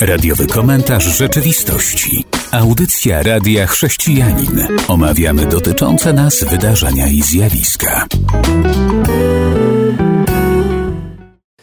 [0.00, 2.24] Radiowy komentarz rzeczywistości.
[2.52, 4.66] Audycja Radia Chrześcijanin.
[4.88, 8.06] Omawiamy dotyczące nas wydarzenia i zjawiska.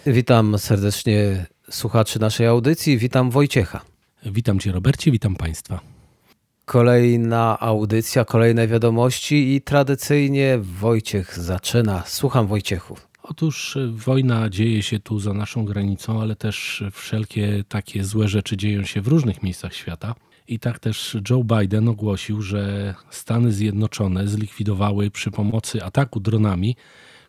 [0.06, 2.98] Witam serdecznie słuchaczy naszej audycji.
[2.98, 3.82] Witam Wojciecha.
[4.26, 5.80] Witam Cię, Robercie, witam Państwa.
[6.66, 12.04] Kolejna audycja, kolejne wiadomości i tradycyjnie Wojciech zaczyna.
[12.06, 12.98] Słucham Wojciechu.
[13.30, 18.58] Otóż e, wojna dzieje się tu za naszą granicą, ale też wszelkie takie złe rzeczy
[18.58, 20.16] dzieją się w różnych miejscach świata.
[20.48, 26.76] I tak też Joe Biden ogłosił, że Stany Zjednoczone zlikwidowały przy pomocy ataku dronami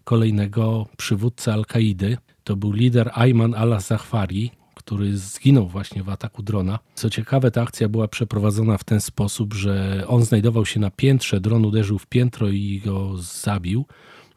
[0.05, 2.19] kolejnego przywódcę Al-Kaidy.
[2.45, 6.79] To był lider Ayman al-Zahfari, który zginął właśnie w ataku drona.
[6.95, 11.41] Co ciekawe, ta akcja była przeprowadzona w ten sposób, że on znajdował się na piętrze,
[11.41, 13.87] dron uderzył w piętro i go zabił.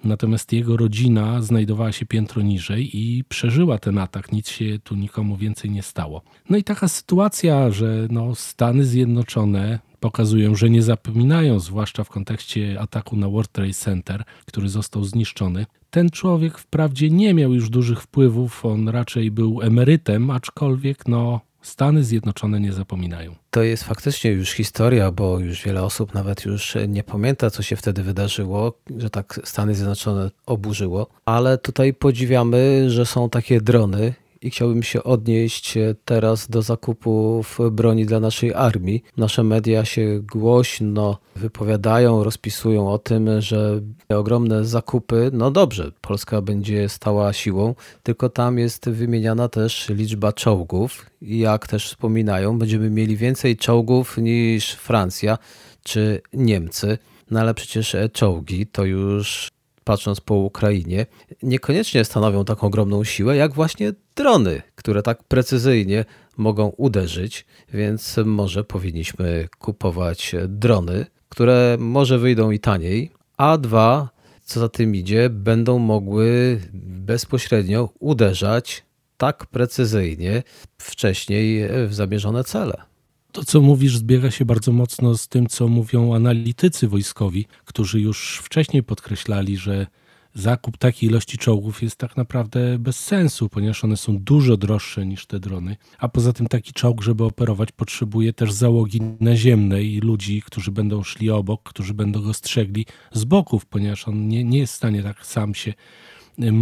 [0.03, 4.31] Natomiast jego rodzina znajdowała się piętro niżej i przeżyła ten atak.
[4.31, 6.21] Nic się tu nikomu więcej nie stało.
[6.49, 12.79] No i taka sytuacja, że no Stany Zjednoczone pokazują, że nie zapominają, zwłaszcza w kontekście
[12.79, 15.65] ataku na World Trade Center, który został zniszczony.
[15.89, 22.03] Ten człowiek wprawdzie nie miał już dużych wpływów, on raczej był emerytem, aczkolwiek no Stany
[22.03, 23.35] Zjednoczone nie zapominają.
[23.51, 27.75] To jest faktycznie już historia, bo już wiele osób nawet już nie pamięta, co się
[27.75, 34.49] wtedy wydarzyło, że tak Stany Zjednoczone oburzyło, ale tutaj podziwiamy, że są takie drony i
[34.49, 39.03] chciałbym się odnieść teraz do zakupów broni dla naszej armii.
[39.17, 46.89] Nasze media się głośno wypowiadają, rozpisują o tym, że ogromne zakupy, no dobrze, Polska będzie
[46.89, 51.05] stała siłą, tylko tam jest wymieniana też liczba czołgów.
[51.21, 55.37] Jak też wspominają, będziemy mieli więcej czołgów niż Francja
[55.83, 56.97] czy Niemcy.
[57.31, 59.50] No ale przecież czołgi to już
[59.83, 61.05] patrząc po Ukrainie,
[61.43, 66.05] niekoniecznie stanowią taką ogromną siłę, jak właśnie drony, które tak precyzyjnie
[66.37, 74.09] mogą uderzyć, więc może powinniśmy kupować drony, które może wyjdą i taniej, a dwa,
[74.43, 78.83] co za tym idzie, będą mogły bezpośrednio uderzać
[79.17, 80.43] tak precyzyjnie
[80.77, 82.90] wcześniej w zamierzone cele.
[83.31, 88.39] To, co mówisz, zbiega się bardzo mocno z tym, co mówią analitycy wojskowi, którzy już
[88.43, 89.87] wcześniej podkreślali, że
[90.33, 95.25] zakup takiej ilości czołgów jest tak naprawdę bez sensu, ponieważ one są dużo droższe niż
[95.25, 95.77] te drony.
[95.99, 101.03] A poza tym taki czołg, żeby operować, potrzebuje też załogi naziemnej i ludzi, którzy będą
[101.03, 105.03] szli obok, którzy będą go strzegli z boków, ponieważ on nie, nie jest w stanie
[105.03, 105.73] tak sam się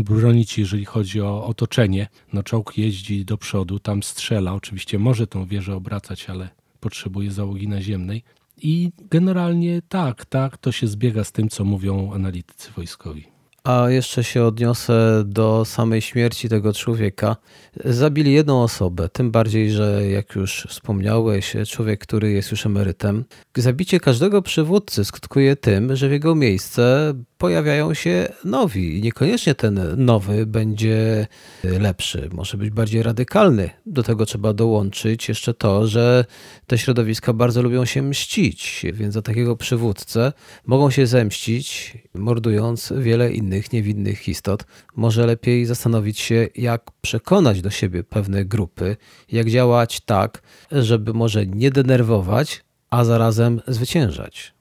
[0.03, 2.07] bronić, jeżeli chodzi o otoczenie.
[2.34, 7.67] No czołg jeździ do przodu, tam strzela, oczywiście może tą wieżę obracać, ale potrzebuje załogi
[7.67, 8.23] naziemnej.
[8.62, 13.40] I generalnie tak, tak, to się zbiega z tym, co mówią analitycy wojskowi.
[13.63, 17.35] A jeszcze się odniosę do samej śmierci tego człowieka.
[17.85, 23.25] Zabili jedną osobę, tym bardziej, że jak już wspomniałeś, człowiek, który jest już emerytem.
[23.57, 30.05] Zabicie każdego przywódcy skutkuje tym, że w jego miejsce pojawiają się nowi i niekoniecznie ten
[30.05, 31.27] nowy będzie
[31.63, 33.69] lepszy, może być bardziej radykalny.
[33.85, 36.25] Do tego trzeba dołączyć jeszcze to, że
[36.67, 40.33] te środowiska bardzo lubią się mścić, więc za takiego przywódcę
[40.66, 44.66] mogą się zemścić, mordując wiele innych niewinnych istot.
[44.95, 48.97] Może lepiej zastanowić się, jak przekonać do siebie pewne grupy,
[49.31, 54.58] jak działać tak, żeby może nie denerwować, a zarazem zwyciężać.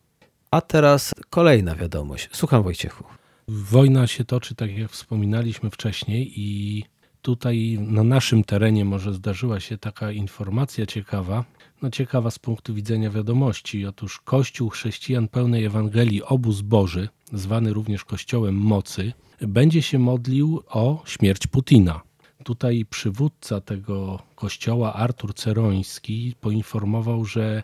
[0.50, 2.28] A teraz kolejna wiadomość.
[2.32, 3.04] Słucham Wojciechu.
[3.48, 6.84] Wojna się toczy, tak jak wspominaliśmy wcześniej, i
[7.22, 11.44] tutaj na naszym terenie może zdarzyła się taka informacja ciekawa,
[11.82, 13.86] no ciekawa z punktu widzenia wiadomości.
[13.86, 21.02] Otóż Kościół chrześcijan pełnej Ewangelii Obóz Boży, zwany również Kościołem Mocy, będzie się modlił o
[21.06, 22.00] śmierć Putina.
[22.44, 27.62] Tutaj przywódca tego kościoła, Artur Ceroński, poinformował, że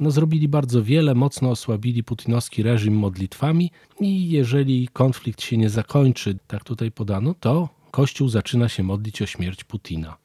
[0.00, 3.70] no, zrobili bardzo wiele, mocno osłabili putinowski reżim modlitwami
[4.00, 9.26] i jeżeli konflikt się nie zakończy, tak tutaj podano, to Kościół zaczyna się modlić o
[9.26, 10.16] śmierć Putina.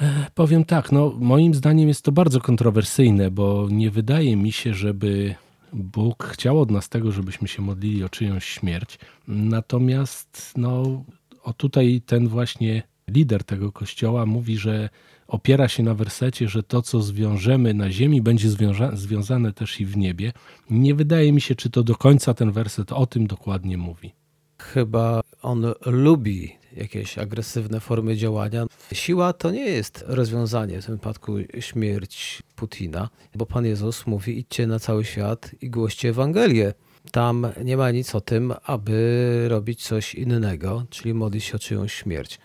[0.00, 4.74] E, powiem tak, no moim zdaniem jest to bardzo kontrowersyjne, bo nie wydaje mi się,
[4.74, 5.34] żeby
[5.72, 8.98] Bóg chciał od nas tego, żebyśmy się modlili o czyjąś śmierć.
[9.28, 11.04] Natomiast no,
[11.42, 14.88] o tutaj ten właśnie lider tego kościoła mówi, że
[15.28, 19.86] opiera się na wersecie, że to, co zwiążemy na ziemi, będzie związa związane też i
[19.86, 20.32] w niebie.
[20.70, 24.12] Nie wydaje mi się, czy to do końca ten werset o tym dokładnie mówi.
[24.58, 28.66] Chyba on lubi jakieś agresywne formy działania.
[28.92, 34.66] Siła to nie jest rozwiązanie, w tym wypadku śmierć Putina, bo Pan Jezus mówi: idźcie
[34.66, 36.74] na cały świat i głoście Ewangelię.
[37.12, 41.92] Tam nie ma nic o tym, aby robić coś innego, czyli modlić się o czyjąś
[41.92, 42.38] śmierć.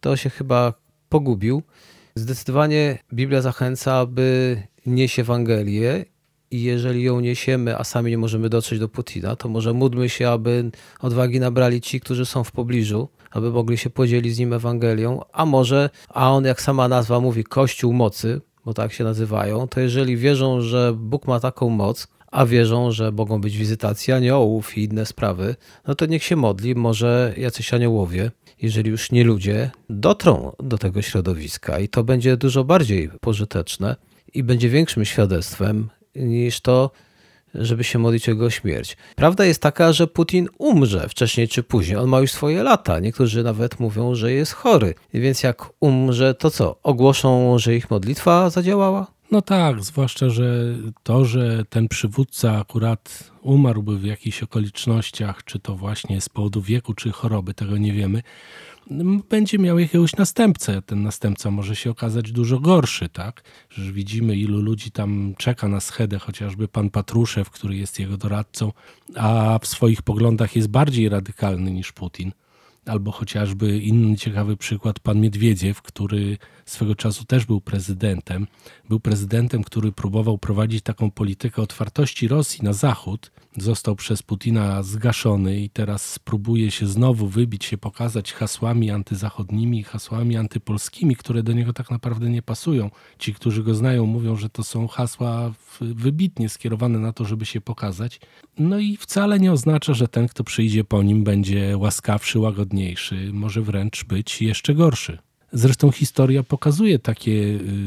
[0.00, 0.74] To się chyba
[1.08, 1.62] pogubił
[2.14, 6.04] Zdecydowanie Biblia zachęca, aby nieść Ewangelię
[6.50, 10.28] i jeżeli ją niesiemy, a sami nie możemy dotrzeć do Putina, to może módlmy się,
[10.28, 10.70] aby
[11.00, 15.46] odwagi nabrali ci, którzy są w pobliżu, aby mogli się podzielić z nim Ewangelią, a
[15.46, 20.16] może, a on jak sama nazwa mówi, Kościół mocy, bo tak się nazywają, to jeżeli
[20.16, 25.06] wierzą, że Bóg ma taką moc, a wierzą, że mogą być wizytacje aniołów i inne
[25.06, 25.56] sprawy,
[25.86, 28.30] no to niech się modli, może jacyś aniołowie,
[28.62, 33.96] jeżeli już nie ludzie, dotrą do tego środowiska i to będzie dużo bardziej pożyteczne
[34.34, 36.90] i będzie większym świadectwem niż to,
[37.54, 38.96] żeby się modlić o jego śmierć.
[39.16, 41.96] Prawda jest taka, że Putin umrze wcześniej czy później.
[41.96, 42.98] On ma już swoje lata.
[42.98, 44.94] Niektórzy nawet mówią, że jest chory.
[45.14, 46.78] Więc jak umrze, to co?
[46.82, 49.19] Ogłoszą, że ich modlitwa zadziałała?
[49.30, 55.76] No tak, zwłaszcza, że to, że ten przywódca akurat umarłby w jakichś okolicznościach, czy to
[55.76, 58.22] właśnie z powodu wieku, czy choroby, tego nie wiemy,
[59.28, 60.82] będzie miał jakiegoś następcę.
[60.82, 63.42] Ten następca może się okazać dużo gorszy, tak?
[63.92, 68.72] Widzimy, ilu ludzi tam czeka na schedę, chociażby pan Patruszew, który jest jego doradcą,
[69.16, 72.32] a w swoich poglądach jest bardziej radykalny niż Putin
[72.86, 76.38] albo chociażby inny ciekawy przykład, pan Miedwiediew, który
[76.70, 78.46] swego czasu też był prezydentem.
[78.88, 83.30] Był prezydentem, który próbował prowadzić taką politykę otwartości Rosji na zachód.
[83.56, 90.36] Został przez Putina zgaszony i teraz próbuje się znowu wybić się, pokazać hasłami antyzachodnimi, hasłami
[90.36, 92.90] antypolskimi, które do niego tak naprawdę nie pasują.
[93.18, 97.60] Ci, którzy go znają, mówią, że to są hasła wybitnie skierowane na to, żeby się
[97.60, 98.20] pokazać.
[98.58, 103.62] No i wcale nie oznacza, że ten, kto przyjdzie po nim, będzie łaskawszy, łagodniejszy, może
[103.62, 105.18] wręcz być jeszcze gorszy.
[105.52, 107.32] Zresztą historia pokazuje takie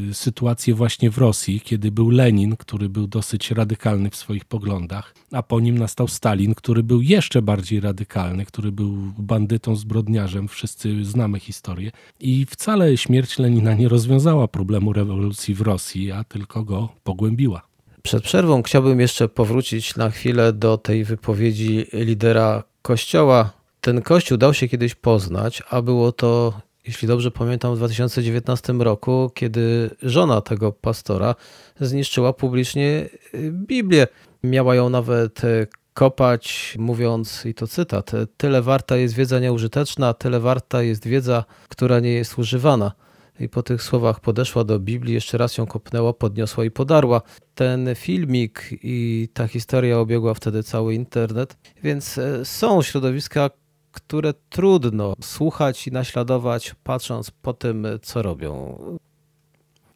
[0.10, 5.16] y, sytuacje właśnie w Rosji, kiedy był Lenin, który był dosyć radykalny w swoich poglądach,
[5.32, 10.48] a po nim nastał Stalin, który był jeszcze bardziej radykalny, który był bandytą, zbrodniarzem.
[10.48, 11.92] Wszyscy znamy historię.
[12.20, 17.62] I wcale śmierć Lenina nie rozwiązała problemu rewolucji w Rosji, a tylko go pogłębiła.
[18.04, 23.54] Przed przerwą chciałbym jeszcze powrócić na chwilę do tej wypowiedzi lidera kościoła.
[23.82, 29.32] Ten kościół dał się kiedyś poznać, a było to jeśli dobrze pamiętam, w 2019 roku,
[29.34, 31.36] kiedy żona tego pastora
[31.80, 34.08] zniszczyła publicznie y, Biblię.
[34.44, 40.40] Miała ją nawet y, kopać, mówiąc, i to cytat, tyle warta jest wiedza nieużyteczna, tyle
[40.40, 42.92] warta jest wiedza, która nie jest używana.
[43.40, 47.22] I po tych słowach podeszła do Biblii, jeszcze raz ją kopnęła, podniosła i podarła.
[47.56, 53.50] Ten filmik i ta historia obiegła wtedy cały internet, więc y, są środowiska,
[53.94, 58.80] które trudno słuchać i naśladować, patrząc po tym, co robią.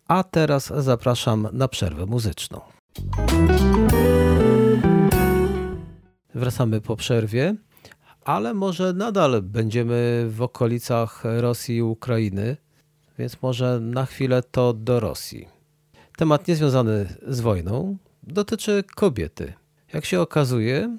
[0.08, 2.62] A teraz zapraszam na przerwę muzyczną.
[6.36, 7.56] Wracamy po przerwie,
[8.24, 12.58] ale może nadal będziemy w okolicach Rosji i Ukrainy,
[13.20, 15.48] więc może na chwilę to do Rosji.
[16.18, 19.54] Temat niezwiązany z wojną dotyczy kobiety.
[19.94, 20.98] Jak się okazuje,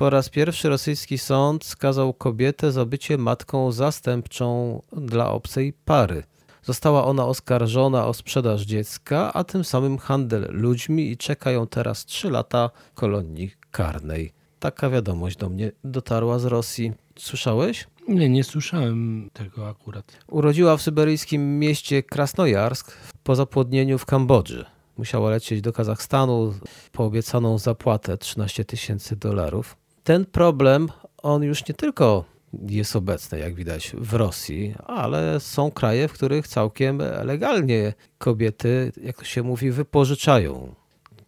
[0.00, 6.22] po raz pierwszy rosyjski sąd skazał kobietę za bycie matką zastępczą dla obcej pary.
[6.62, 12.30] Została ona oskarżona o sprzedaż dziecka, a tym samym handel ludźmi i czekają teraz trzy
[12.30, 14.32] lata kolonii karnej.
[14.60, 16.92] Taka wiadomość do mnie dotarła z Rosji.
[17.18, 17.86] Słyszałeś?
[18.08, 20.12] Nie, nie słyszałem tego akurat.
[20.28, 22.92] Urodziła w syberyjskim mieście Krasnojarsk
[23.22, 24.64] po zapłodnieniu w Kambodży.
[24.98, 26.54] Musiała lecieć do Kazachstanu
[26.92, 30.88] po obiecaną zapłatę 13 tysięcy dolarów ten problem,
[31.22, 32.24] on już nie tylko
[32.68, 39.16] jest obecny, jak widać, w Rosji, ale są kraje, w których całkiem legalnie kobiety, jak
[39.16, 40.74] to się mówi, wypożyczają.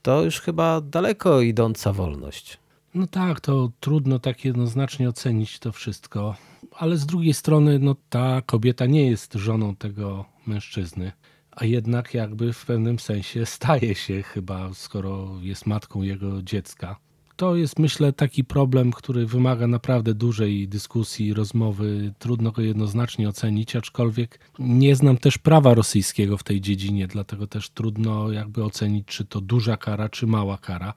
[0.02, 2.59] To już chyba daleko idąca wolność.
[2.95, 6.37] No tak, to trudno tak jednoznacznie ocenić to wszystko,
[6.76, 11.12] ale z drugiej strony, no ta kobieta nie jest żoną tego mężczyzny,
[11.50, 16.97] a jednak jakby w pewnym sensie staje się chyba, skoro jest matką jego dziecka
[17.42, 22.14] to jest, myślę, taki problem, który wymaga naprawdę dużej dyskusji, rozmowy.
[22.18, 27.70] Trudno go jednoznacznie ocenić, aczkolwiek nie znam też prawa rosyjskiego w tej dziedzinie, dlatego też
[27.70, 30.94] trudno jakby ocenić, czy to duża kara, czy mała kara.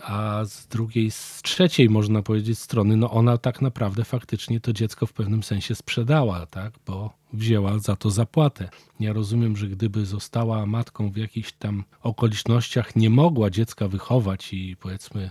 [0.00, 5.06] A z drugiej, z trzeciej, można powiedzieć, strony, no ona tak naprawdę faktycznie to dziecko
[5.06, 6.72] w pewnym sensie sprzedała, tak?
[6.86, 8.68] bo wzięła za to zapłatę.
[9.00, 14.76] Ja rozumiem, że gdyby została matką w jakichś tam okolicznościach, nie mogła dziecka wychować i
[14.76, 15.30] powiedzmy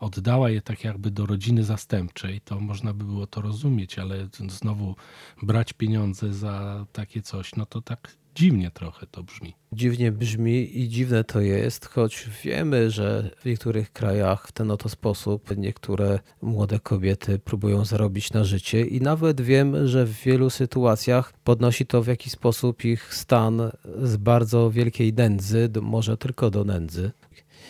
[0.00, 4.94] oddała je tak jakby do rodziny zastępczej, to można by było to rozumieć, ale znowu
[5.42, 9.54] brać pieniądze za takie coś, no to tak dziwnie trochę to brzmi.
[9.72, 14.88] Dziwnie brzmi i dziwne to jest, choć wiemy, że w niektórych krajach w ten oto
[14.88, 21.32] sposób niektóre młode kobiety próbują zarobić na życie i nawet wiem, że w wielu sytuacjach
[21.44, 23.70] podnosi to w jakiś sposób ich stan
[24.02, 27.10] z bardzo wielkiej nędzy, może tylko do nędzy.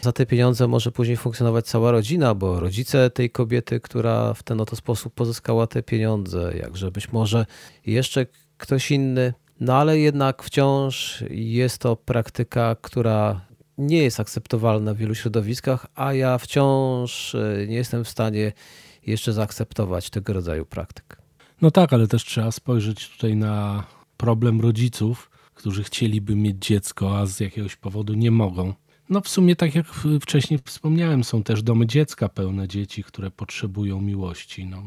[0.02, 4.60] Za te pieniądze może później funkcjonować cała rodzina, bo rodzice tej kobiety, która w ten
[4.60, 7.46] oto sposób pozyskała te pieniądze, jakże być może
[7.86, 8.26] jeszcze
[8.58, 9.34] ktoś inny.
[9.60, 13.40] No ale jednak wciąż jest to praktyka, która
[13.78, 18.52] nie jest akceptowalna w wielu środowiskach, a ja wciąż e, nie jestem w stanie
[19.06, 21.18] jeszcze zaakceptować tego rodzaju praktyk.
[21.62, 23.84] No tak, ale też trzeba spojrzeć tutaj na
[24.16, 28.74] problem rodziców, którzy chcieliby mieć dziecko, a z jakiegoś powodu nie mogą.
[29.10, 29.86] No w sumie tak jak
[30.20, 34.66] wcześniej wspomniałem, są też domy dziecka pełne dzieci, które potrzebują miłości.
[34.66, 34.82] No,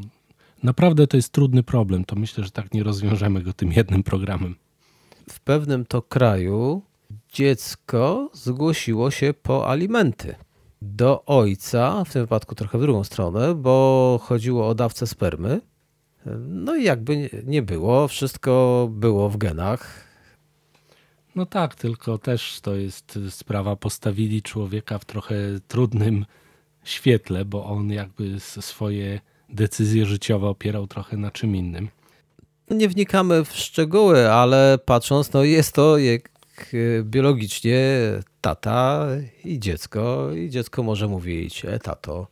[0.64, 2.06] naprawdę to jest trudny problem.
[2.06, 4.56] To myślę, że tak nie rozwiążemy go tym jednym programem.
[5.30, 6.82] W pewnym to kraju
[7.34, 10.36] dziecko zgłosiło się po alimenty
[10.82, 15.62] do ojca, w tym wypadku trochę w drugą stronę, bo chodziło o dawcę spermy.
[16.48, 20.13] No i jakby nie było, wszystko było w genach.
[21.36, 25.36] No tak, tylko też to jest sprawa, postawili człowieka w trochę
[25.68, 26.26] trudnym
[26.84, 31.90] świetle, bo on jakby swoje decyzje życiowe opierał trochę na czym innym.
[32.72, 36.30] Nie wnikamy w szczegóły, ale patrząc, no jest to jak
[36.74, 37.80] e, biologicznie
[38.42, 39.08] tata
[39.46, 42.28] i dziecko, i dziecko może mówić e, tato.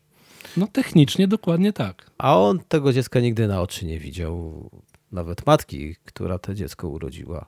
[0.57, 2.11] No technicznie dokładnie tak.
[2.17, 4.69] A on tego dziecka nigdy na oczy nie widział,
[5.11, 7.45] nawet matki, która to dziecko urodziła.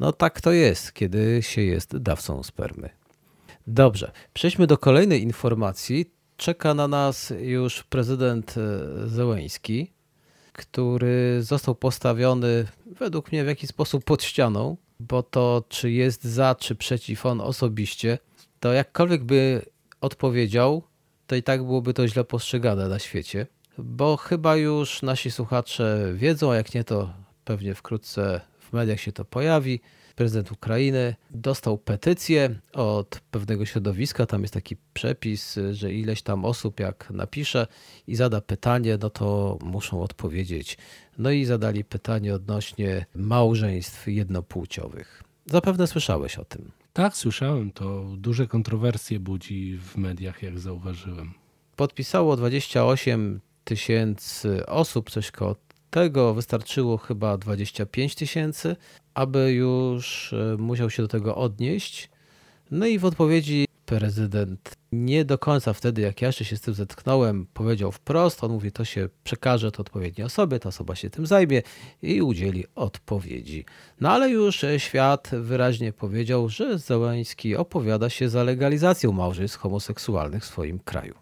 [0.00, 2.90] No tak to jest, kiedy się jest dawcą spermy.
[3.66, 6.10] Dobrze, przejdźmy do kolejnej informacji.
[6.36, 9.92] Czeka na nas już prezydent e, Zełęński,
[10.52, 16.54] który został postawiony według mnie w jakiś sposób pod ścianą, bo to czy jest za,
[16.54, 18.18] czy przeciw on osobiście,
[18.60, 19.62] to jakkolwiek by
[20.00, 20.82] odpowiedział,
[21.26, 23.46] to i tak byłoby to źle postrzegane na świecie,
[23.78, 27.12] bo chyba już nasi słuchacze wiedzą, a jak nie, to
[27.44, 29.80] pewnie wkrótce w mediach się to pojawi.
[30.16, 34.26] Prezydent Ukrainy dostał petycję od pewnego środowiska.
[34.26, 37.66] Tam jest taki przepis, że ileś tam osób, jak napisze
[38.06, 40.78] i zada pytanie, no to muszą odpowiedzieć.
[41.18, 45.22] No i zadali pytanie odnośnie małżeństw jednopłciowych.
[45.46, 46.70] Zapewne słyszałeś o tym.
[46.92, 47.72] Tak, słyszałem.
[47.72, 51.34] To duże kontrowersje budzi w mediach, jak zauważyłem.
[51.76, 55.56] Podpisało 28 tysięcy osób, coś koło
[55.90, 58.76] tego wystarczyło chyba 25 tysięcy,
[59.14, 62.10] aby już e, musiał się do tego odnieść.
[62.70, 66.74] No i w odpowiedzi prezydent nie do końca wtedy, jak ja jeszcze się z tym
[66.74, 71.26] zetknąłem, powiedział wprost, on mówi, to się przekaże to odpowiedniej osobie, ta osoba się tym
[71.26, 71.62] zajmie
[72.02, 73.64] i udzieli odpowiedzi.
[74.00, 80.42] No ale już e, świat wyraźnie powiedział, że Zełański opowiada się za legalizacją małżeństw homoseksualnych
[80.42, 81.14] w swoim kraju.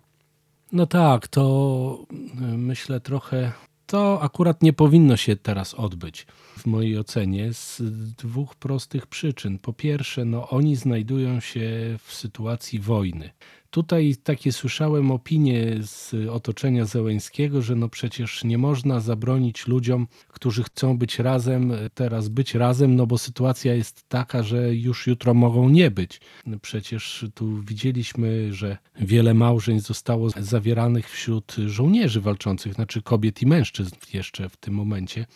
[0.72, 3.52] No tak, to e, myślę trochę
[3.88, 6.26] to akurat nie powinno się teraz odbyć,
[6.58, 7.82] w mojej ocenie, z
[8.18, 9.58] dwóch prostych przyczyn.
[9.58, 13.30] Po pierwsze, no, oni znajdują się w sytuacji wojny.
[13.70, 20.62] Tutaj takie słyszałem opinie z otoczenia Zełęńskiego, że no przecież nie można zabronić ludziom, którzy
[20.62, 25.68] chcą być razem, teraz być razem, no bo sytuacja jest taka, że już jutro mogą
[25.68, 26.20] nie być.
[26.62, 33.96] Przecież tu widzieliśmy, że wiele małżeństw zostało zawieranych wśród żołnierzy walczących, znaczy kobiet i mężczyzn
[34.12, 35.26] jeszcze w tym momencie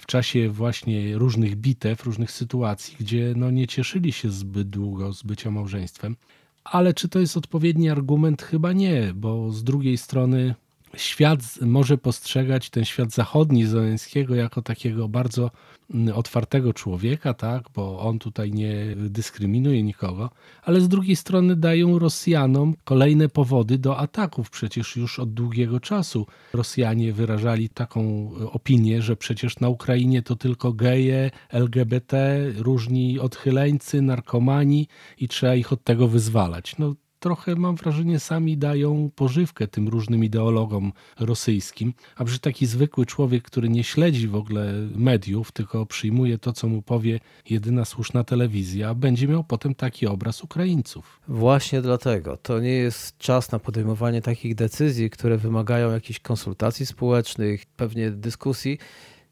[0.00, 5.22] w czasie właśnie różnych bitew, różnych sytuacji, gdzie no nie cieszyli się zbyt długo z
[5.22, 6.16] bycia małżeństwem.
[6.64, 8.42] Ale czy to jest odpowiedni argument?
[8.42, 10.54] Chyba nie, bo z drugiej strony
[10.96, 15.50] świat może postrzegać ten świat zachodni Zelenskiego jako takiego bardzo
[15.94, 20.30] mm, otwartego człowieka, tak, bo on tutaj nie dyskryminuje nikogo,
[20.62, 24.50] ale z drugiej strony dają Rosjanom kolejne powody do ataków.
[24.50, 30.72] Przecież już od długiego czasu Rosjanie wyrażali taką opinię, że przecież na Ukrainie to tylko
[30.72, 36.78] geje, LGBT, różni odchyleńcy, narkomani i trzeba ich od tego wyzwalać.
[36.78, 43.06] No trochę mam wrażenie sami dają pożywkę tym różnym ideologom rosyjskim, a że taki zwykły
[43.06, 48.24] człowiek, który nie śledzi w ogóle mediów, tylko przyjmuje to, co mu powie jedyna słuszna
[48.24, 51.20] telewizja, będzie miał potem taki obraz Ukraińców.
[51.28, 52.36] Właśnie dlatego.
[52.36, 58.78] To nie jest czas na podejmowanie takich decyzji, które wymagają jakichś konsultacji społecznych, pewnie dyskusji,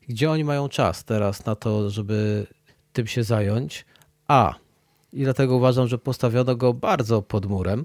[0.08, 2.46] gdzie oni mają czas teraz na to, żeby
[2.92, 3.86] tym się zająć.
[4.28, 4.54] A
[5.12, 7.84] i dlatego uważam, że postawiono go bardzo pod murem,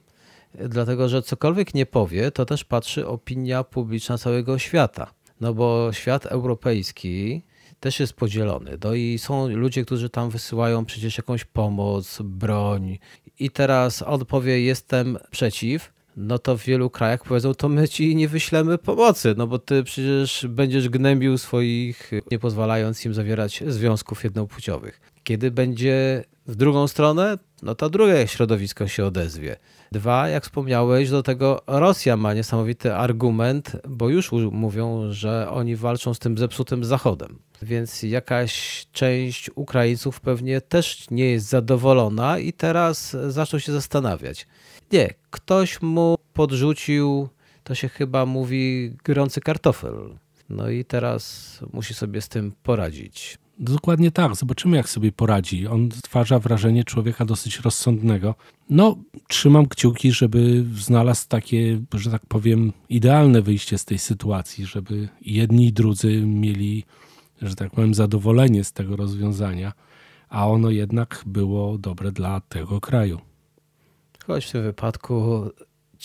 [0.56, 5.13] dlatego że cokolwiek nie powie, to też patrzy opinia publiczna całego świata.
[5.42, 7.42] No bo świat europejski
[7.80, 8.77] też jest podzielony.
[8.84, 12.98] No i są ludzie, którzy tam wysyłają przecież jakąś pomoc, broń.
[13.39, 15.94] I teraz on powie: Jestem przeciw.
[16.18, 19.84] No to w wielu krajach powiedzą, to my ci nie wyślemy pomocy, no bo ty
[19.84, 25.12] przecież będziesz gnębił swoich, nie pozwalając im zawierać związków jednopłciowych.
[25.24, 29.56] Kiedy będzie w drugą stronę, no to drugie środowisko się odezwie.
[29.92, 36.13] Dwa, jak wspomniałeś, do tego Rosja ma niesamowity argument, bo już mówią, że oni walczą
[36.13, 37.39] z tym zepsutym Zachodem.
[37.62, 44.48] Więc jakaś część Ukraińców pewnie też nie jest zadowolona i teraz zaczną się zastanawiać.
[44.92, 47.30] Nie, ktoś mu podrzucił,
[47.63, 50.18] to się chyba mówi, gorący kartofel.
[50.50, 53.38] No i teraz musi sobie z tym poradzić.
[53.63, 54.36] Dokładnie tak.
[54.36, 55.67] Zobaczymy, jak sobie poradzi.
[55.67, 58.36] On stwarza wrażenie człowieka dosyć rozsądnego.
[58.70, 58.96] No,
[59.27, 65.67] trzymam kciuki, żeby znalazł takie, że tak powiem, idealne wyjście z tej sytuacji, żeby jedni
[65.67, 66.84] i drudzy mieli,
[67.41, 69.74] że tak powiem, zadowolenie z tego rozwiązania,
[70.29, 73.22] a ono jednak było dobre dla tego kraju.
[74.27, 75.46] Choć w tym wypadku,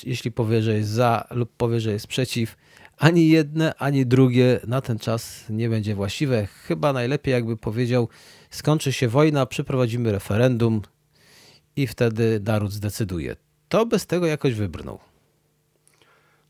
[0.04, 2.56] jeśli powie, że jest za lub powie, że jest przeciw,
[2.98, 6.46] ani jedne, ani drugie na ten czas nie będzie właściwe.
[6.46, 8.08] Chyba najlepiej, jakby powiedział,
[8.50, 10.82] skończy się wojna, przeprowadzimy referendum
[11.76, 13.36] i wtedy naród zdecyduje.
[13.68, 14.98] To bez tego jakoś wybrnął.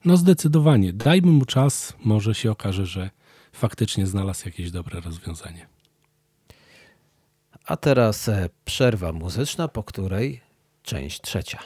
[0.05, 0.93] No zdecydowanie.
[0.93, 3.11] Dajmy mu czas, może się okaże, że
[3.53, 5.67] faktycznie znalazł jakieś dobre rozwiązanie.
[7.65, 10.41] A teraz e, przerwa muzyczna, po której
[10.83, 11.59] część trzecia.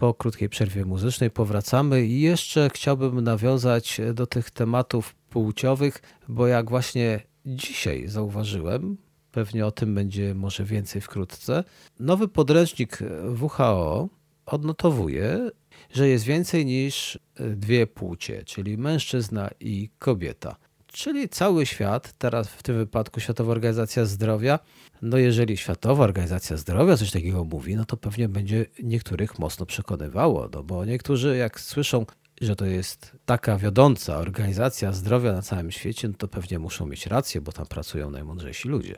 [0.00, 6.70] Po krótkiej przerwie muzycznej powracamy i jeszcze chciałbym nawiązać do tych tematów płciowych, bo jak
[6.70, 8.96] właśnie dzisiaj zauważyłem,
[9.32, 11.64] pewnie o tym będzie może więcej wkrótce,
[11.98, 12.98] nowy podręcznik
[13.40, 14.08] WHO
[14.46, 15.50] odnotowuje,
[15.92, 17.18] że jest więcej niż
[17.56, 20.56] dwie płcie, czyli mężczyzna i kobieta.
[20.92, 24.58] Czyli cały świat, teraz w tym wypadku Światowa Organizacja Zdrowia,
[25.02, 30.48] no jeżeli Światowa Organizacja Zdrowia coś takiego mówi, no to pewnie będzie niektórych mocno przekonywało,
[30.54, 32.06] no bo niektórzy jak słyszą,
[32.40, 37.06] że to jest taka wiodąca organizacja zdrowia na całym świecie, no to pewnie muszą mieć
[37.06, 38.94] rację, bo tam pracują najmądrzejsi ludzie.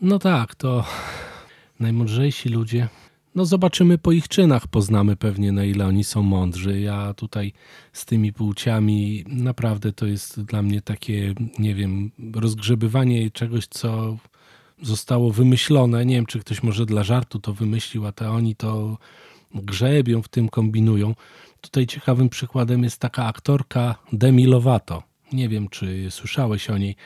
[0.00, 0.84] No tak, to
[1.80, 2.88] najmądrzejsi ludzie
[3.34, 6.80] no zobaczymy po ich czynach, poznamy pewnie na ile oni są mądrzy.
[6.80, 7.52] Ja tutaj
[7.92, 14.16] z tymi płciami naprawdę to jest dla mnie takie, nie wiem, rozgrzebywanie czegoś, co
[14.82, 16.06] zostało wymyślone.
[16.06, 18.98] Nie wiem, czy ktoś może dla żartu to wymyślił, a to oni to
[19.54, 21.14] grzebią, w tym kombinują.
[21.60, 25.13] Tutaj ciekawym przykładem jest taka aktorka Demi Lovato.
[25.32, 26.96] Nie wiem, czy słyszałeś o niej.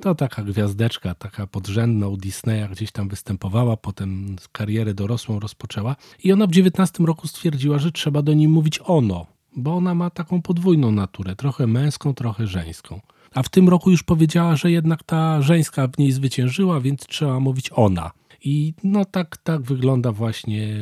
[0.00, 5.96] To taka gwiazdeczka, taka podrzędna u Disneya, gdzieś tam występowała, potem karierę dorosłą rozpoczęła.
[6.24, 10.10] I ona w 19 roku stwierdziła, że trzeba do niej mówić ono, bo ona ma
[10.10, 13.00] taką podwójną naturę, trochę męską, trochę żeńską.
[13.34, 17.40] A w tym roku już powiedziała, że jednak ta żeńska w niej zwyciężyła, więc trzeba
[17.40, 18.10] mówić ona.
[18.44, 20.76] I no tak, tak wygląda właśnie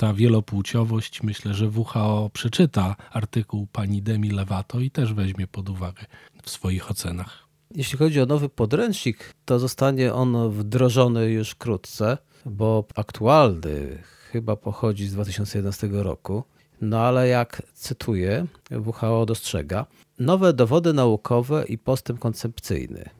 [0.00, 1.22] ta wielopłciowość.
[1.22, 6.04] Myślę, że WHO przeczyta artykuł pani Demi Lewato i też weźmie pod uwagę
[6.42, 7.46] w swoich ocenach.
[7.74, 15.06] Jeśli chodzi o nowy podręcznik, to zostanie on wdrożony już wkrótce, bo aktualny chyba pochodzi
[15.08, 16.44] z 2011 roku.
[16.80, 19.86] No ale jak cytuję, WHO dostrzega
[20.18, 23.10] nowe dowody naukowe i postęp koncepcyjny.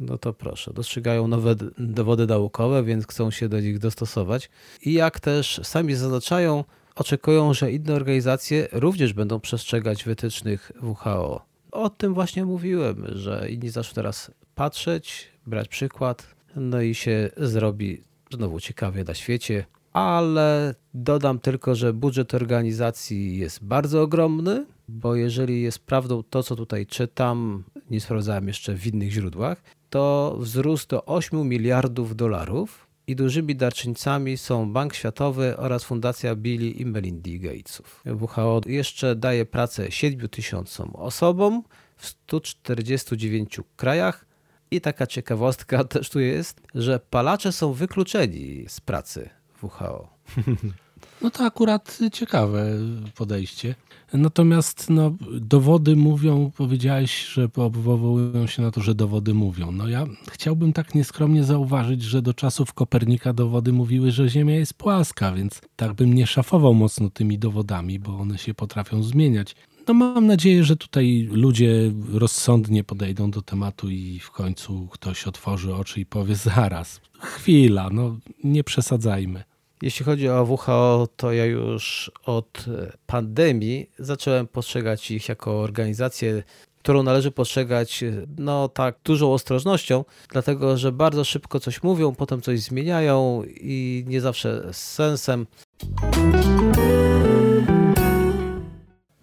[0.00, 4.50] No to proszę, dostrzegają nowe dowody naukowe, więc chcą się do nich dostosować.
[4.82, 11.44] I jak też sami zaznaczają, oczekują, że inne organizacje również będą przestrzegać wytycznych WHO.
[11.72, 18.02] O tym właśnie mówiłem, że inni zaczną teraz patrzeć, brać przykład, no i się zrobi
[18.32, 19.64] znowu ciekawie na świecie.
[19.92, 26.56] Ale dodam tylko, że budżet organizacji jest bardzo ogromny, bo jeżeli jest prawdą to, co
[26.56, 33.16] tutaj czytam, nie sprawdzałem jeszcze w innych źródłach, to wzrósł do 8 miliardów dolarów i
[33.16, 38.04] dużymi darczyńcami są Bank Światowy oraz Fundacja Billy i Melindy Gatesów.
[38.20, 41.62] WHO jeszcze daje pracę 7 tysiącom osobom
[41.96, 44.26] w 149 krajach
[44.70, 49.30] i taka ciekawostka też tu jest, że palacze są wykluczeni z pracy
[49.62, 50.08] WHO.
[51.22, 52.66] No to akurat ciekawe
[53.14, 53.74] podejście.
[54.12, 59.72] Natomiast no, dowody mówią, powiedziałeś, że powołują się na to, że dowody mówią.
[59.72, 64.74] No ja chciałbym tak nieskromnie zauważyć, że do czasów Kopernika dowody mówiły, że Ziemia jest
[64.74, 69.56] płaska, więc tak bym nie szafował mocno tymi dowodami, bo one się potrafią zmieniać.
[69.88, 75.74] No mam nadzieję, że tutaj ludzie rozsądnie podejdą do tematu i w końcu ktoś otworzy
[75.74, 79.49] oczy i powie zaraz, chwila, no nie przesadzajmy.
[79.82, 82.64] Jeśli chodzi o WHO, to ja już od
[83.06, 86.42] pandemii zacząłem postrzegać ich jako organizację
[86.82, 88.04] którą należy postrzegać
[88.38, 94.20] no tak dużą ostrożnością, dlatego że bardzo szybko coś mówią, potem coś zmieniają i nie
[94.20, 95.46] zawsze z sensem.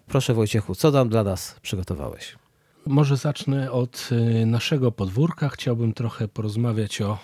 [0.06, 2.36] Proszę Wojciechu, co tam dla nas przygotowałeś?
[2.86, 5.48] Może zacznę od y, naszego podwórka.
[5.48, 7.18] Chciałbym trochę porozmawiać o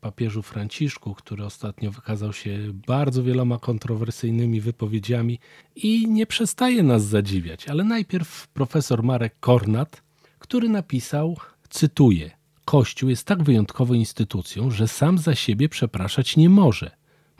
[0.00, 5.38] papieżu Franciszku, który ostatnio wykazał się bardzo wieloma kontrowersyjnymi wypowiedziami
[5.76, 7.68] i nie przestaje nas zadziwiać.
[7.68, 10.02] Ale najpierw profesor Marek Kornat,
[10.38, 11.36] który napisał,
[11.70, 12.30] cytuję:
[12.64, 16.90] Kościół jest tak wyjątkową instytucją, że sam za siebie przepraszać nie może.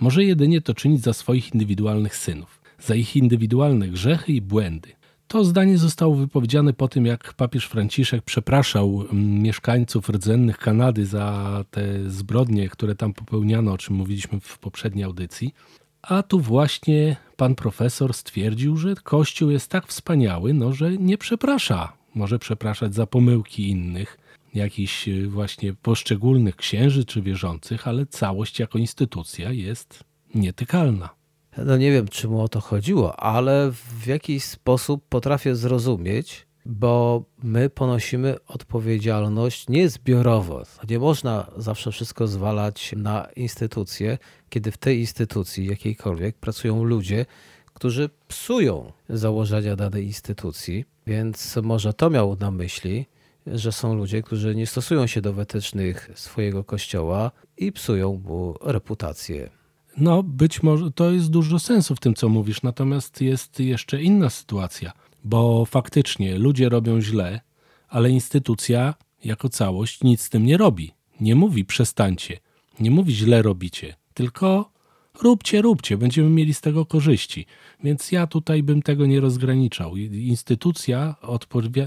[0.01, 4.99] Może jedynie to czynić za swoich indywidualnych synów, za ich indywidualne grzechy i błędy.
[5.31, 11.64] To zdanie zostało wypowiedziane po tym, jak papież Franciszek przepraszał mm, mieszkańców rdzennych Kanady za
[11.71, 15.55] te zbrodnie, które tam popełniano, o czym mówiliśmy w poprzedniej audycji.
[16.03, 21.93] A tu właśnie pan profesor stwierdził, że Kościół jest tak wspaniały, no, że nie przeprasza.
[22.14, 24.19] Może przepraszać za pomyłki innych,
[24.55, 31.19] jakichś y, właśnie poszczególnych księży czy wierzących, ale całość jako instytucja jest nietykalna.
[31.56, 37.24] No nie wiem, czy mu o to chodziło, ale w jakiś sposób potrafię zrozumieć, bo
[37.42, 40.62] my ponosimy odpowiedzialność nie zbiorowo.
[40.88, 47.26] Nie można zawsze wszystko zwalać na instytucje, kiedy w tej instytucji jakiejkolwiek pracują ludzie,
[47.74, 53.06] którzy psują założenia danej instytucji, więc może to miał na myśli,
[53.46, 59.60] że są ludzie, którzy nie stosują się do wytycznych swojego kościoła i psują mu reputację.
[59.96, 64.31] No, być może to jest dużo sensu w tym, co mówisz, natomiast jest jeszcze inna
[64.31, 64.92] sytuacja,
[65.24, 67.40] bo faktycznie ludzie robią źle,
[67.88, 70.92] ale instytucja jako całość nic z tym nie robi.
[71.20, 72.38] Nie mówi przestańcie,
[72.81, 74.70] nie mówi źle robicie, tylko
[75.22, 77.46] róbcie, róbcie, będziemy mieli z tego korzyści.
[77.85, 79.96] Więc ja tutaj bym tego nie rozgraniczał.
[79.96, 81.14] Instytucja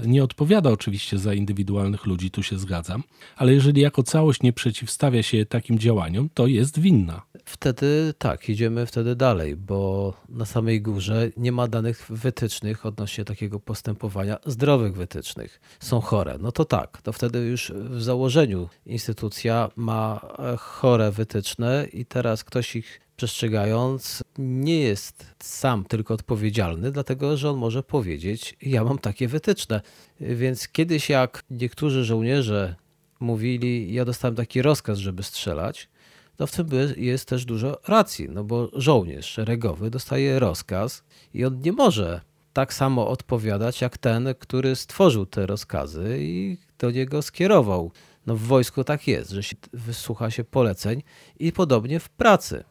[0.06, 3.02] nie odpowiada oczywiście za indywidualnych ludzi, tu się zgadzam,
[3.36, 7.22] ale jeżeli jako całość nie przeciwstawia się takim działaniom, to jest winna.
[7.44, 13.60] Wtedy tak, idziemy wtedy dalej, bo na samej górze nie ma danych wytycznych odnośnie takiego
[13.60, 15.60] postępowania, zdrowych wytycznych.
[15.80, 16.38] Są chore.
[16.40, 20.20] No to tak, to wtedy już w założeniu instytucja ma
[20.58, 27.56] chore wytyczne i teraz ktoś ich przestrzegając, nie jest sam tylko odpowiedzialny, dlatego że on
[27.56, 29.80] może powiedzieć: Ja mam takie wytyczne.
[30.20, 32.74] Więc kiedyś, jak niektórzy żołnierze
[33.20, 35.88] mówili: Ja dostałem taki rozkaz, żeby strzelać,
[36.36, 41.60] to w tym jest też dużo racji, no bo żołnierz szeregowy dostaje rozkaz i on
[41.60, 42.20] nie może
[42.52, 47.92] tak samo odpowiadać jak ten, który stworzył te rozkazy i do niego skierował.
[48.26, 51.02] No w wojsku tak jest, że się wysłucha się poleceń
[51.38, 52.64] i podobnie w pracy.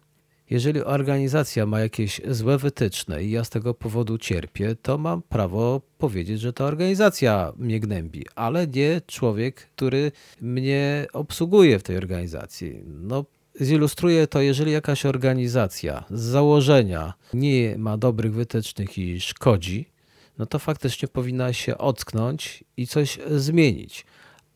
[0.50, 5.82] Jeżeli organizacja ma jakieś złe wytyczne i ja z tego powodu cierpię, to mam prawo
[5.98, 12.84] powiedzieć, że to organizacja mnie gnębi, ale nie człowiek, który mnie obsługuje w tej organizacji.
[12.86, 13.26] No,
[13.62, 19.90] zilustruje to, jeżeli jakaś organizacja z założenia nie ma dobrych wytycznych i szkodzi,
[20.38, 24.06] no to faktycznie powinna się ocknąć i coś zmienić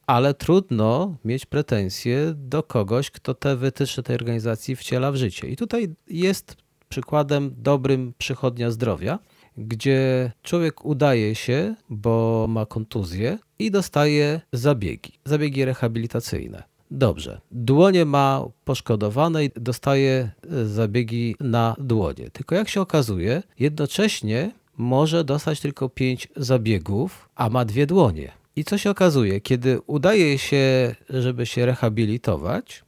[0.07, 5.47] ale trudno mieć pretensje do kogoś, kto te wytyczne tej organizacji wciela w życie.
[5.47, 6.55] I tutaj jest
[6.89, 9.19] przykładem dobrym przychodnia zdrowia,
[9.57, 16.63] gdzie człowiek udaje się, bo ma kontuzję i dostaje zabiegi, zabiegi rehabilitacyjne.
[16.91, 17.41] Dobrze.
[17.51, 20.31] Dłonie ma poszkodowane i dostaje
[20.65, 22.29] zabiegi na dłonie.
[22.29, 28.31] Tylko jak się okazuje, jednocześnie może dostać tylko pięć zabiegów, a ma dwie dłonie.
[28.55, 32.83] I co się okazuje, kiedy udaje się, żeby się rehabilitować,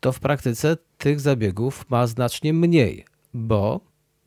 [0.00, 3.04] to w praktyce tych zabiegów ma znacznie mniej,
[3.34, 3.80] bo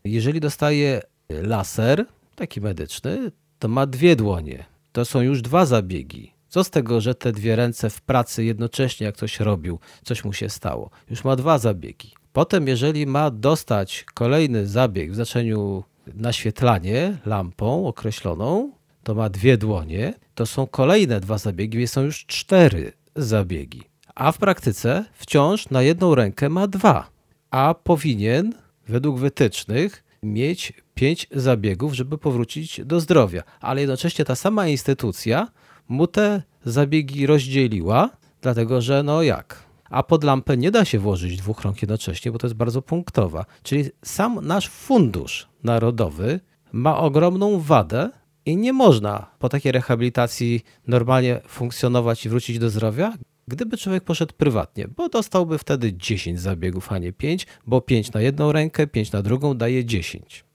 [0.03, 4.65] jeżeli dostaje laser, taki medyczny, to ma dwie dłonie.
[4.91, 6.36] To są już dwa zabiegi.
[6.49, 10.33] Co z tego, że te dwie ręce w pracy jednocześnie, jak coś robił, coś mu
[10.33, 10.89] się stało?
[11.09, 12.13] Już ma dwa zabiegi.
[12.33, 15.83] Potem, jeżeli ma dostać kolejny zabieg w znaczeniu
[16.13, 18.71] naświetlanie lampą określoną,
[19.03, 23.83] to ma dwie dłonie, to są kolejne dwa zabiegi, więc są już cztery zabiegi.
[24.15, 27.09] A w praktyce wciąż na jedną rękę ma dwa,
[27.51, 28.53] a powinien
[28.87, 33.43] według wytycznych mieć pięć zabiegów, żeby powrócić do zdrowia.
[33.59, 35.47] Ale jednocześnie ta sama instytucja
[35.89, 38.09] mu te zabiegi rozdzieliła,
[38.41, 39.63] dlatego że no jak?
[39.89, 43.45] A pod lampę nie da się włożyć dwóch rąk jednocześnie, bo to jest bardzo punktowa.
[43.63, 46.39] Czyli sam nasz fundusz narodowy
[46.71, 48.09] ma ogromną wadę,
[48.47, 53.13] i nie można po takiej rehabilitacji normalnie funkcjonować i wrócić do zdrowia,
[53.47, 58.21] gdyby człowiek poszedł prywatnie, bo dostałby wtedy 10 zabiegów, a nie 5, bo 5 na
[58.21, 60.45] jedną rękę, 5 na drugą daje 10.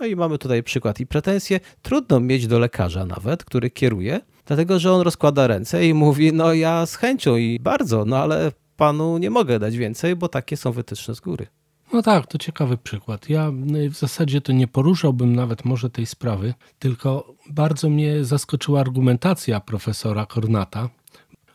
[0.00, 1.60] No i mamy tutaj przykład i pretensje.
[1.82, 6.54] Trudno mieć do lekarza nawet, który kieruje, Dlatego, że on rozkłada ręce i mówi, no
[6.54, 10.72] ja z chęcią i bardzo, no ale panu nie mogę dać więcej, bo takie są
[10.72, 11.46] wytyczne z góry.
[11.92, 13.28] No tak, to ciekawy przykład.
[13.28, 18.80] Ja y, w zasadzie to nie poruszałbym nawet może tej sprawy, tylko bardzo mnie zaskoczyła
[18.80, 20.88] argumentacja profesora Kornata.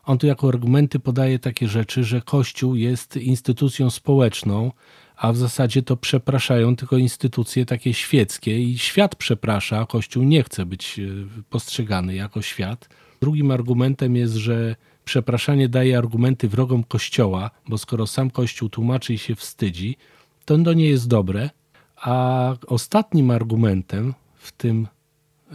[0.03, 4.71] On tu jako argumenty podaje takie rzeczy, że Kościół jest instytucją społeczną,
[5.19, 10.43] a w zasadzie to przepraszają tylko instytucje takie świeckie i świat przeprasza, a Kościół nie
[10.43, 12.89] chce być y, postrzegany jako świat.
[13.21, 19.17] Drugim argumentem jest, że przepraszanie daje argumenty wrogom Kościoła, bo skoro sam Kościół tłumaczy i
[19.17, 19.97] się wstydzi,
[20.45, 21.49] to to nie jest dobre.
[21.95, 24.87] A ostatnim argumentem w tym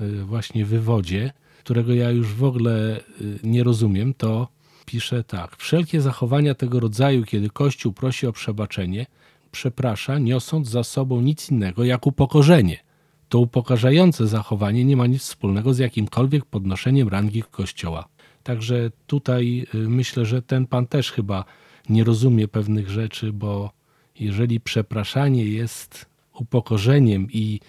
[0.02, 4.48] y, właśnie wywodzie, którego ja już w ogóle y, nie rozumiem, to
[4.86, 5.56] pisze tak.
[5.56, 9.06] Wszelkie zachowania tego rodzaju, kiedy Kościół prosi o przebaczenie,
[9.54, 12.78] przeprasza, niosąc za sobą nic innego jak upokorzenie.
[13.28, 18.08] To upokarzające zachowanie nie ma nic wspólnego z jakimkolwiek podnoszeniem rangi Kościoła.
[18.42, 21.44] Także tutaj y, myślę, że ten pan też chyba
[21.88, 23.70] nie rozumie pewnych rzeczy, bo
[24.20, 26.06] jeżeli przepraszanie jest
[26.40, 27.60] upokorzeniem i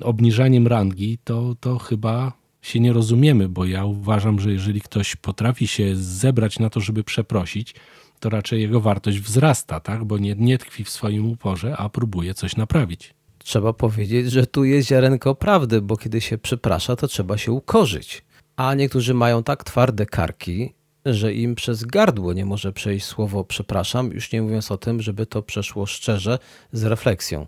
[0.00, 5.66] obniżaniem rangi, to, to chyba się nie rozumiemy, bo ja uważam, że jeżeli ktoś potrafi
[5.66, 7.74] się zebrać na to, żeby przeprosić,
[8.22, 10.04] to raczej jego wartość wzrasta, tak?
[10.04, 13.14] bo nie, nie tkwi w swoim uporze, a próbuje coś naprawić.
[13.38, 18.24] Trzeba powiedzieć, że tu jest ziarenko prawdy, bo kiedy się przeprasza, to trzeba się ukorzyć.
[18.56, 24.12] A niektórzy mają tak twarde karki, że im przez gardło nie może przejść słowo przepraszam,
[24.12, 26.38] już nie mówiąc o tym, żeby to przeszło szczerze
[26.72, 27.46] z refleksją.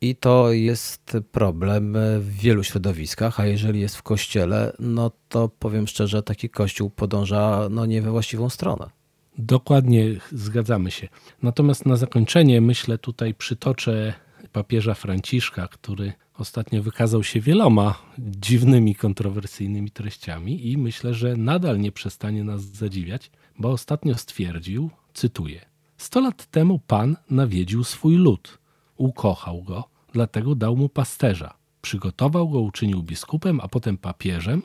[0.00, 5.86] I to jest problem w wielu środowiskach, a jeżeli jest w kościele, no to powiem
[5.86, 9.03] szczerze, taki kościół podąża no nie we właściwą stronę.
[9.38, 11.08] Dokładnie zgadzamy się.
[11.42, 14.14] Natomiast na zakończenie myślę tutaj przytoczę
[14.52, 21.92] papieża Franciszka, który ostatnio wykazał się wieloma dziwnymi, kontrowersyjnymi treściami i myślę, że nadal nie
[21.92, 25.60] przestanie nas zadziwiać, bo ostatnio stwierdził, cytuję:
[25.96, 28.58] Sto lat temu Pan nawiedził swój lud,
[28.96, 31.54] ukochał go, dlatego dał mu pasterza.
[31.82, 34.62] Przygotował go, uczynił biskupem, a potem papieżem,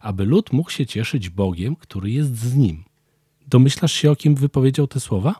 [0.00, 2.84] aby lud mógł się cieszyć Bogiem, który jest z nim.
[3.52, 5.34] Domyślasz się, o kim wypowiedział te słowa?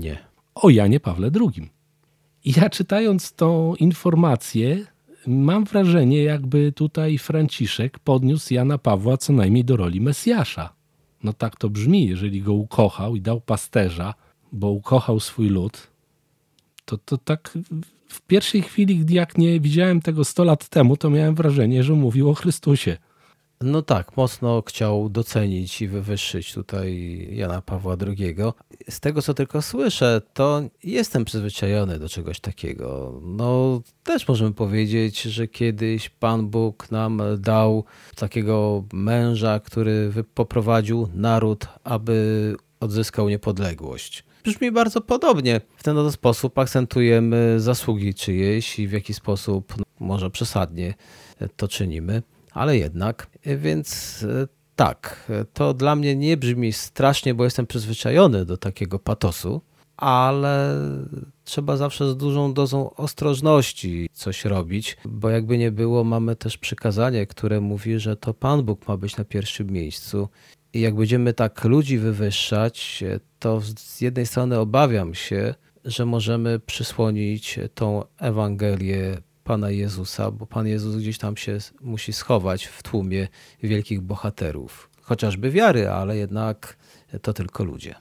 [0.00, 0.18] Nie.
[0.54, 1.70] O Janie Pawle II.
[2.44, 4.86] Ja czytając tą informację,
[5.26, 10.72] mam wrażenie, jakby tutaj Franciszek podniósł Jana Pawła co najmniej do roli Mesjasza.
[11.22, 14.14] No tak to brzmi, jeżeli go ukochał i dał pasterza,
[14.52, 15.90] bo ukochał swój lud,
[16.84, 17.58] to, to tak
[18.08, 22.30] w pierwszej chwili, jak nie widziałem tego 100 lat temu, to miałem wrażenie, że mówił
[22.30, 22.96] o Chrystusie.
[23.60, 28.36] No tak, mocno chciał docenić i wywyższyć tutaj Jana Pawła II.
[28.90, 33.20] Z tego, co tylko słyszę, to jestem przyzwyczajony do czegoś takiego.
[33.24, 37.84] No, też możemy powiedzieć, że kiedyś Pan Bóg nam dał
[38.16, 44.24] takiego męża, który poprowadził naród, aby odzyskał niepodległość.
[44.44, 45.60] Brzmi bardzo podobnie.
[45.76, 50.94] W ten oto sposób akcentujemy zasługi czyjeś i w jaki sposób, no, może przesadnie,
[51.56, 52.22] to czynimy
[52.58, 53.26] ale jednak.
[53.44, 59.60] Więc e, tak, to dla mnie nie brzmi strasznie, bo jestem przyzwyczajony do takiego patosu,
[59.96, 60.74] ale
[61.44, 67.26] trzeba zawsze z dużą dozą ostrożności coś robić, bo jakby nie było, mamy też przykazanie,
[67.26, 70.28] które mówi, że to Pan Bóg ma być na pierwszym miejscu.
[70.72, 73.04] I jak będziemy tak ludzi wywyższać,
[73.38, 79.18] to z jednej strony obawiam się, że możemy przysłonić tą Ewangelię
[79.48, 83.28] Pana Jezusa, bo Pan Jezus gdzieś tam się musi schować w tłumie
[83.62, 84.90] wielkich bohaterów.
[85.02, 86.76] Chociażby wiary, ale jednak
[87.22, 87.94] to tylko ludzie.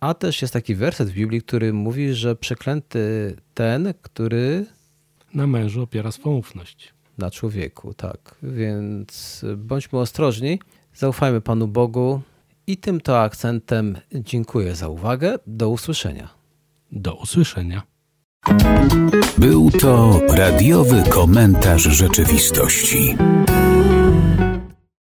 [0.00, 4.66] A też jest taki werset w Biblii, który mówi, że przeklęty ten, który.
[5.34, 6.94] Na mężu opiera swą ufność.
[7.18, 8.34] Na człowieku, tak.
[8.42, 10.60] Więc bądźmy ostrożni,
[10.94, 12.20] zaufajmy Panu Bogu
[12.66, 15.38] i tym to akcentem dziękuję za uwagę.
[15.46, 16.28] Do usłyszenia.
[16.92, 17.82] Do usłyszenia.
[19.38, 23.16] Był to radiowy komentarz rzeczywistości.